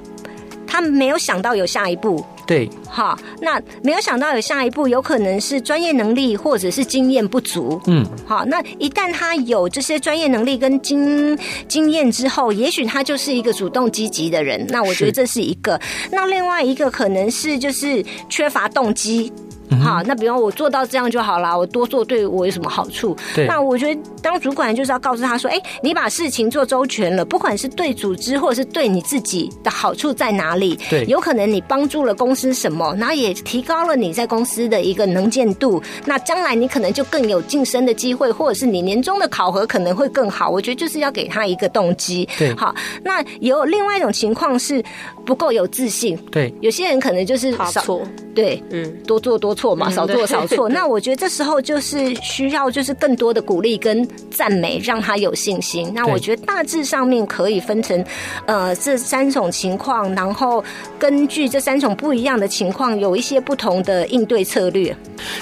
[0.66, 2.24] 他没有想到有下一步。
[2.46, 7.80] 对，好，那没有想到有下一步，有可能是专业能力或者是经验不足。
[7.86, 14.66] 嗯，好，那一旦他有这些专业能力跟经经验之后，也许他就是一个主动积极的人。
[14.68, 15.80] 那我觉得这是一个。
[16.10, 19.32] 那另外一个可能是就是缺乏动机。
[19.80, 23.16] 好，那比方我做到这样就好了，我多做对我有什么好处？
[23.34, 30.78] 对，那我觉得当主管就是要告诉他说，哎，你把事情做周全了，不管是对组织或者是对你自己的好处在哪里？
[30.90, 40.48] 对，有可能你帮助了公司什么，然后也提高了你在公司的一个能见度，那将来你可能就更有晋升的机会，或者是你年终的考核可能会更好。
[40.48, 42.28] 我觉得就是要给他一个动机。
[42.38, 42.74] 对，好，
[43.04, 44.82] 那有另外一种情况是
[45.24, 46.16] 不够有自信。
[46.30, 48.02] 对，有些人可能就是少错，
[48.34, 50.68] 对，嗯，多做多错嘛，少做少错。
[50.70, 55.92] 那我觉得这时候就是需要就是更多的鼓励跟赞美，让他有信心。
[55.94, 58.04] 那我觉得大致上面可以分成
[58.46, 60.62] 呃这三种情况，然后
[60.98, 64.94] 根据这三种不一样的情况，有一些不同的应对策略。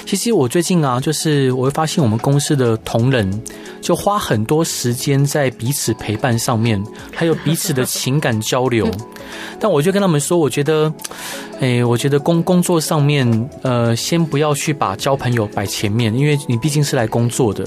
[0.05, 3.41] 其实我最近啊，就是我会发现我们公司的同仁
[3.81, 6.81] 就花很多时间在彼此陪伴上面，
[7.13, 8.87] 还有彼此的情感交流。
[9.59, 10.91] 但我就跟他们说，我觉得，
[11.59, 17.63] 哎，我觉得工工作上面，呃，先不要去把交朋友摆前面，因为你毕竟是来工作的。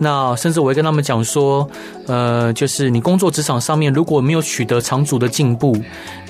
[0.00, 1.68] 那甚至我会跟他们讲说，
[2.06, 5.76] 呃，就是你工作职场上面如果没有取得长足的进步，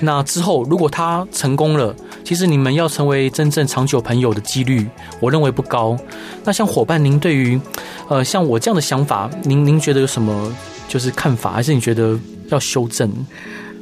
[0.01, 1.95] 那之后如果他成功了，
[2.25, 4.85] 其实你们要成为真正长久朋友的几率，
[5.21, 5.97] 我认为不高。
[6.43, 7.59] 那像伙伴，您对于，
[8.09, 10.53] 呃，像我这样的想法，您您觉得有什么
[10.89, 12.19] 就是看法，还是你觉得
[12.49, 13.09] 要修正？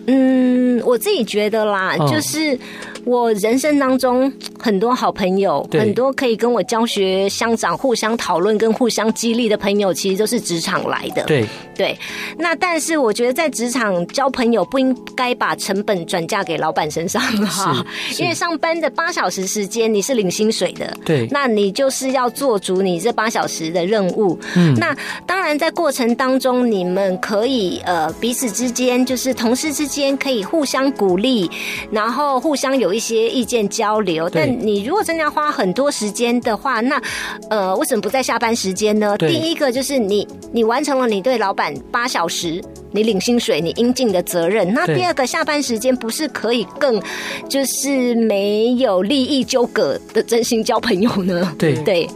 [0.08, 2.58] 嗯，我自己觉得啦，哦、就是
[3.06, 11.24] 我人生当中很多好朋友，很多可以跟我教学相长、互相讨论跟互相激励的朋友，其实都是职场来的。
[11.24, 11.46] 对
[11.76, 11.98] 对，
[12.38, 17.86] 那但是我觉得在职场交朋友不应该把成本转嫁给老板身上哈，
[18.20, 24.40] 因为上班的八小时时间你是领薪水的，对，那你就是要做足你这八小时的任务。
[24.56, 24.96] 嗯，那
[25.26, 29.96] 当然在过程当中，你们可以呃彼此之间就是同事之间。
[29.96, 31.50] 间可以互相鼓励，
[31.90, 34.30] 然后互相有一些意见交流。
[34.30, 37.02] 但你如果真的要花很多时间的话，那
[37.50, 39.18] 呃，为什么不在下班时间呢？
[39.18, 44.74] 第一个就是你你完成了你对老板八小时，你领薪水，你应尽的责任。
[44.74, 47.02] 那第二个下班时间不是可以更
[47.50, 51.54] 就是没有利益纠葛的真心交朋友呢？
[51.58, 52.10] 对对。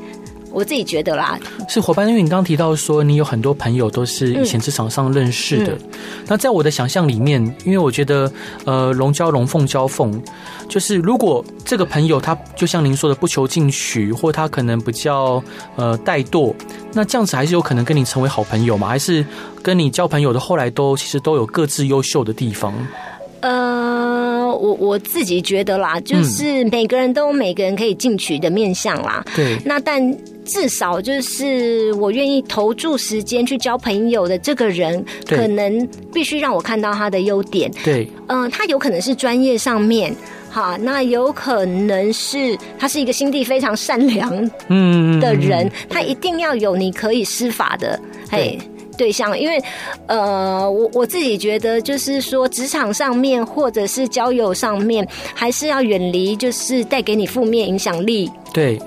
[0.52, 5.78] 我自己觉得啦，是伙伴，因为你刚刚提到说你有很多朋友都是以前职场上认识的，
[6.28, 8.32] 那在我的想象里面，因为我觉得
[8.66, 10.22] 呃龙交龙凤交凤，
[10.68, 15.42] 就是如果这个朋友他就像您说的不求进取，或他可能比较
[15.76, 16.54] 呃怠惰，
[16.94, 18.88] 那这样子还是有可能跟你成为好朋友吗？
[18.88, 19.24] 还是
[19.62, 22.74] 跟你交朋友的后来都其实都有各自优秀的地方？
[23.42, 24.09] 呃，
[24.60, 29.24] 我我自己觉得啦，就是每个人都有每个人可以进取的面向啦。
[29.36, 30.18] 对，那但。
[30.46, 37.72] 至少就是我愿意投注时间去交朋友的这个人，可能必须让我看到他的优点。
[37.84, 40.12] 对，嗯、呃，他有可能是专业上面，
[40.50, 48.00] 哈，那有可能是他是一个心地非常善良嗯的人，他一定要有你可以施法的
[48.32, 48.58] 嘿
[49.00, 49.64] 对象，因为
[50.08, 58.30] 呃，我我自己觉得就是说，职场上面或者是交友上面，还是要远离就是带给你负面影响力。
[58.54, 58.78] 对。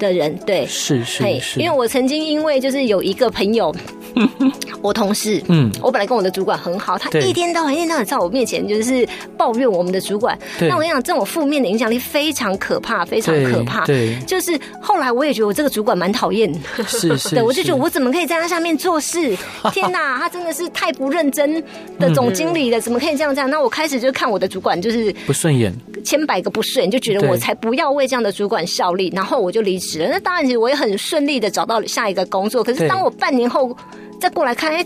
[0.00, 3.72] 的人对，是是是，因为我曾经因为就是有一个朋友。
[4.82, 10.36] 我同事，嗯，我本来跟我的主管很好，他一天到晚一天到晚在我面前就是抱怨我们的主管。
[10.58, 13.84] 那我跟你讲，这种负面的影响力非常可怕，非常可怕。
[13.86, 16.52] 对，就是后来我也觉得我这个主管蛮讨厌，
[16.88, 19.36] 是是， 对，我就觉得我怎么可以在他下面做事？
[19.72, 21.62] 天哪，他真的是太不认真
[21.98, 23.48] 的总经理了，怎么可以这样这样？
[23.48, 25.72] 那我开始就看我的主管就是不顺眼，
[26.04, 30.08] 千百个不顺眼，就觉得我才不要为这样的主管效力，然后我就离职了。
[30.08, 32.62] 那当然，其实我也很顺利的找到了下一个工作。
[32.62, 33.76] 可是当我半年后。
[34.20, 34.84] 再过来看，哎，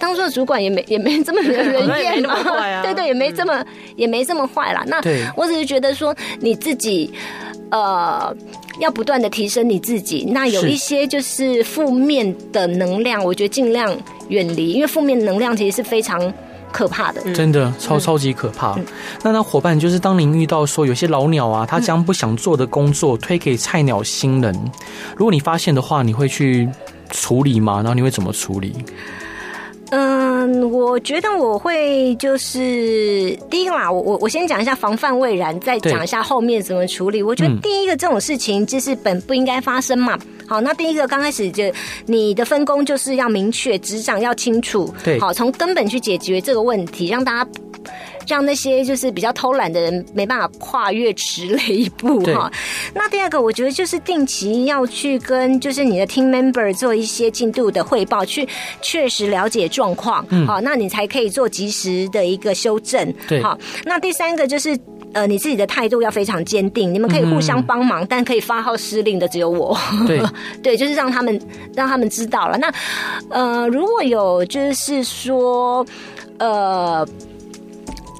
[0.00, 4.82] 当初的主管也没也没这么人 厌嘛，啊、 对对，也没这么、嗯、也没这么坏啦。
[4.86, 4.98] 那
[5.36, 7.12] 我只是觉得说，你自己
[7.70, 8.34] 呃
[8.80, 10.24] 要不断的提升你自己。
[10.30, 13.94] 那有一些就是负面的能量，我觉得尽量
[14.30, 16.32] 远离，因为负面能量其实是非常
[16.72, 18.74] 可怕的，真的超超级可怕。
[18.74, 18.84] 嗯、
[19.22, 24.54] 那那伙伴就是，当您遇到说有些老鸟啊，他将不想做的工作推给菜鸟新人，
[25.16, 26.68] 如果你发现的话，你会去。
[27.10, 27.76] 处理吗？
[27.76, 28.84] 然后你会怎么处理？
[29.90, 37.22] 嗯，我觉得我会就是第一个嘛，我我我先讲一下防范未然，再讲一下后面怎么处理。
[37.22, 40.18] 我觉得第一个这种事情就是本不应该发生嘛。
[40.46, 41.64] 好，那第一个刚开始就
[42.06, 44.92] 你的分工就是要明确，职掌要清楚。
[45.04, 47.50] 对，好，从根本去解决这个问题，让大家。
[48.26, 52.50] 让那些就是比较偷懒的人没办法跨越迟了一步哈。
[52.94, 58.46] 那第二个，我觉得就是定期要去跟就是你的 team member 做一些进度的汇报，去
[58.82, 60.26] 确实了解状况。
[60.46, 63.12] 好，那你才可以做及时的一个修正。
[63.26, 63.58] 对，好。
[63.84, 64.78] 那第三个就是
[65.14, 66.92] 呃，你自己的态度要非常坚定。
[66.92, 69.76] 你们可以互相帮忙，嗯、但可以发号施令的只有我。
[70.06, 70.20] 对
[70.62, 71.40] 对，就是让他们
[71.74, 72.58] 让他们知道了。
[72.58, 72.72] 那
[73.30, 75.84] 呃，如果有就是说
[76.38, 77.08] 呃。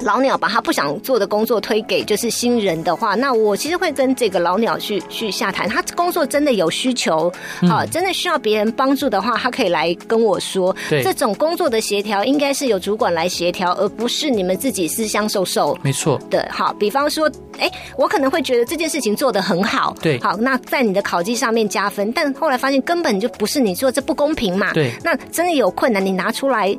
[0.05, 5.69] 老鸟把他不想做的工作推给就是新人的话，那我其实会跟这个老鸟去去下谈。
[5.69, 7.33] 他工作真的有需求，
[7.63, 10.75] 啊，真的需要别人帮助的话，他可以来跟我说。
[10.89, 15.77] 对，这种工作的协调应该是由主管来协调，而不是你们自己私相授受。
[15.83, 16.19] 没错。
[16.31, 24.73] 对，好，比方说，哎，我可能会觉得这件事情做得很好，对，好，那在你的考绩上面加分，但后来发现根本就不是你做，这不公平嘛。
[24.73, 26.77] 对，那真的有困难，你拿出来。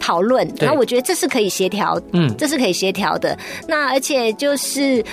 [0.00, 3.38] 讨论，然后我觉得这是可以协调，嗯，这是可以协调的。
[3.68, 5.04] 那而且就是，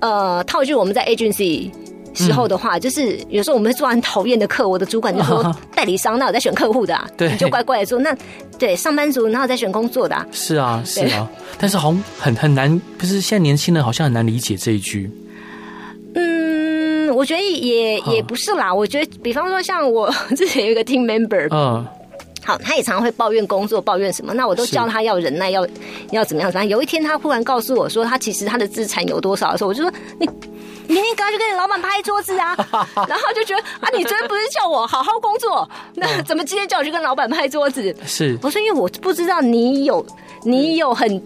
[0.00, 1.70] 呃，套一句我们在 agency
[2.14, 7.98] 时候的话，嗯、就是有时候我们会做很讨厌的课，我的主管就说 代理商，那我在选客户的、啊， 对，你就乖乖的做。
[8.00, 8.16] 那
[8.58, 11.30] 对上班族，然后在选工作的、啊，是啊，是啊。
[11.58, 15.10] 但是好像很很难，不是现在年轻人好像很难理解这一句。
[16.14, 18.72] 嗯，我觉得也也不是啦。
[18.72, 21.84] 我觉得，比方说像我 之前有一个 team member，嗯。
[22.44, 24.34] 好，他也常常会抱怨工作，抱怨什么？
[24.34, 25.66] 那我都教他要忍耐，要
[26.10, 26.50] 要怎么样？
[26.50, 26.68] 怎么样？
[26.68, 30.28] 有一天，他忽然告诉我说，他其实他的资产有多少的时候，我就说你。
[30.86, 32.54] 明天赶快去跟你老板拍桌子啊！
[33.08, 37.96] 然后就觉得啊，你昨天不是叫我好好工作，那怎么今天叫我去跟老板拍桌子？
[38.06, 40.04] 是我说，因为我不知道你有
[40.44, 41.22] 你有很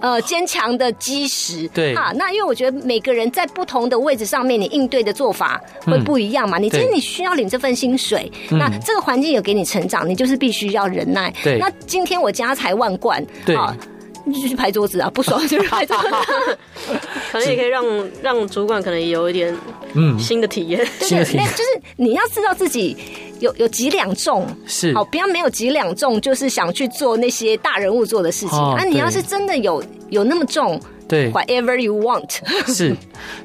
[0.00, 2.12] 呃坚强的基石，对啊。
[2.16, 6.58] 那因为我觉得每个人在不同的位置上面，你应对的做法会不一样嘛。
[6.58, 11.32] 嗯、你今天你需要领这份薪水，那这个环境有给你成长，你就是必须要忍耐。
[11.42, 13.56] 对，那今天我家财万贯，对。
[13.56, 13.62] 你
[14.26, 15.10] 就去拍桌子啊！
[15.12, 16.58] 不爽 就去拍桌子，
[17.32, 17.84] 可能也可以让
[18.22, 19.56] 让主管可能有一点
[19.94, 20.78] 嗯新的体验。
[21.00, 22.96] 对对，就是你要知道自己
[23.40, 28.58] 有有几两重是好，不要没有几两重，就是想去做那些大人物做的事情。
[28.58, 30.80] 啊，你要是真的有有那么重。
[31.10, 32.30] 对，whatever you want
[32.72, 32.96] 是，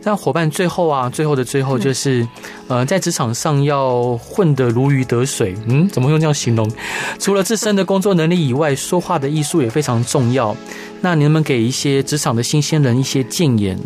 [0.03, 2.21] 那伙伴最后啊，最后的最后就是，
[2.67, 5.55] 嗯、呃，在职场上要混得如鱼得水。
[5.65, 6.71] 嗯，怎么用这样形容？
[7.19, 10.55] 除了自身的工作能力以外，说话的艺术也非常重要。
[11.01, 13.79] 那你能不能给一些职场的新鲜人一些建言？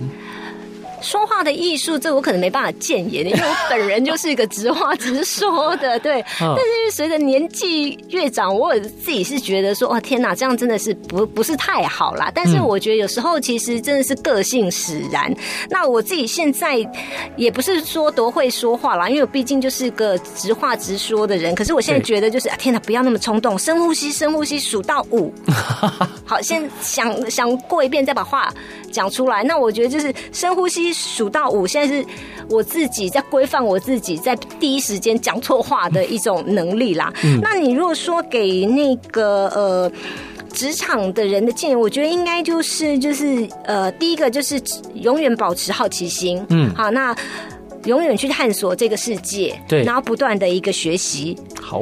[1.02, 6.24] 说话的艺术，这我可能没办法建言，因为我本人就是一个直话直说的，对。
[6.40, 12.32] 但是随着年纪越长，我自己是觉得说，哇，天哪，这样真的是不不是太好啦。
[12.34, 15.34] 但是我觉得有时候其实真的是个性使然。
[15.70, 16.78] 那我自己现在
[17.38, 21.56] 也不是说多会说话啦，因为我毕竟就是个直话直说的人。
[21.56, 25.34] 可是我现在觉得就是，天哪，不要那么冲动，深呼吸，深呼吸，数到五。
[26.26, 28.54] 好，先想想过一遍，再把话
[28.92, 29.44] 讲出来。
[29.44, 30.89] 那我觉得就是深呼吸。
[30.94, 32.06] 数到五，现在是
[32.50, 37.14] 我自己在规范我自己，在第一时间讲错话的一种能力啦。
[37.24, 39.92] 嗯，那你如果说给那个呃
[40.54, 44.62] 职场的人的建议，我觉得应该就是就是呃，第一个就是
[44.96, 47.16] 永远保持好奇心，嗯，好，那
[47.86, 51.82] 永远去探索这个世界，对，然后不断的一个学习，好。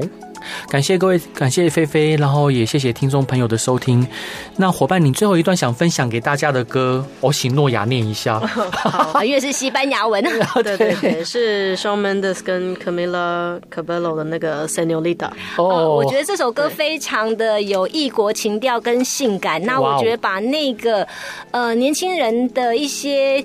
[0.69, 4.05] 感谢各位，感谢菲菲，然后也谢谢听众朋友的收听。
[4.55, 8.39] 那伙伴，你最后一段想分享给大家的歌，我请诺亚念一下。
[8.39, 10.23] 好，因为是西班牙文。
[10.63, 15.29] 对对对，是 Shawn Mendes 跟 Camila Cabello 的那个 Señorita。
[15.57, 19.61] 哦，我觉得这首歌非常的有异国情调跟性感。
[19.63, 21.07] 那我觉得把那个
[21.51, 23.43] 呃年轻人的一些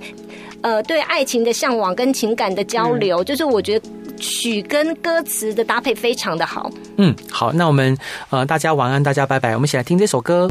[0.63, 3.89] 呃对爱情的向往跟情感的交流，嗯、就是我觉得。
[4.23, 6.71] 曲跟歌词的搭配非常的好。
[6.97, 7.99] 嗯，好，那我们
[8.31, 9.53] 呃，大家晚安，大家拜拜。
[9.55, 10.41] 我们一起来听这首歌。